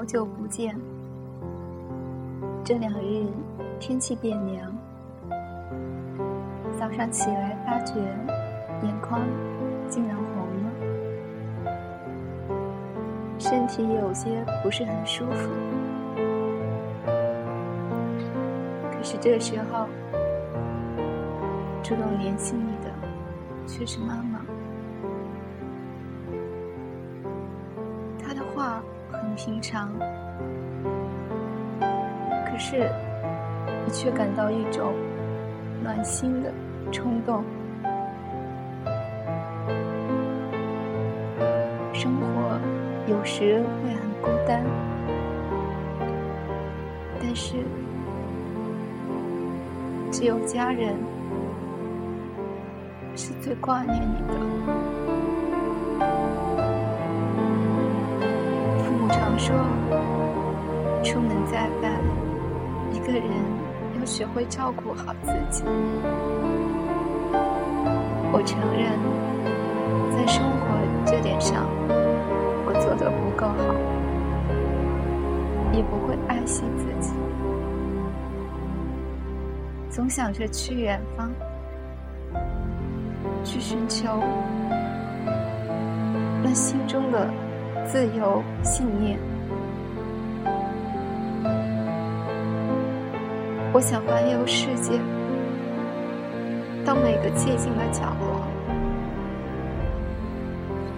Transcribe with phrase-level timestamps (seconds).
[0.00, 0.74] 好久不见。
[2.64, 3.26] 这两日
[3.78, 4.74] 天气变凉，
[6.78, 7.96] 早上起来发觉
[8.82, 9.20] 眼眶
[9.90, 10.70] 竟然红了，
[13.38, 15.50] 身体有些不是很舒服。
[18.90, 19.86] 可是这时候，
[21.82, 22.90] 主动联系你的
[23.66, 24.40] 却是妈妈。
[28.18, 28.82] 她的话
[29.12, 29.90] 很平常。
[32.46, 32.90] 可是，
[33.86, 34.92] 你却感到一种
[35.82, 36.52] 暖心的
[36.92, 37.42] 冲动。
[41.94, 42.58] 生活
[43.06, 44.62] 有时会很孤单，
[47.18, 47.56] 但是
[50.12, 50.94] 只有家人
[53.16, 54.34] 是最挂念你的。
[59.40, 59.56] 说，
[61.02, 61.90] 出门在外。
[62.92, 63.22] 一个人
[63.98, 65.64] 要学会照顾好自己。
[68.32, 68.92] 我承认，
[70.14, 70.60] 在生活
[71.06, 71.66] 这点上，
[72.66, 73.54] 我做的不够好，
[75.72, 77.14] 也不会爱惜自己，
[79.88, 81.30] 总想着去远方，
[83.42, 84.22] 去寻求
[86.42, 87.26] 那心中的
[87.90, 89.18] 自由信念。
[93.72, 94.92] 我想环游世界，
[96.84, 98.46] 到每个寂静的角落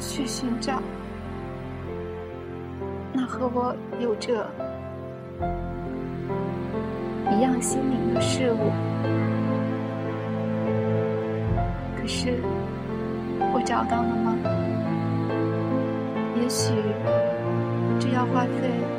[0.00, 0.82] 去寻找
[3.12, 4.44] 那和我有着
[7.30, 8.72] 一样心灵的事物。
[11.96, 12.40] 可是，
[13.54, 14.59] 我找到了吗？
[16.40, 16.72] 也许
[17.98, 18.50] 这要花费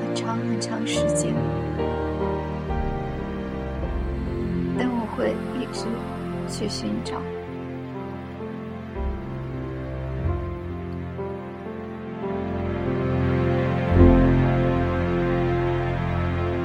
[0.00, 1.34] 很长很长时间。
[4.78, 5.86] 但我会一直
[6.48, 7.20] 去寻找。